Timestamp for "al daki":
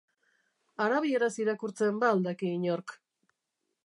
2.15-2.49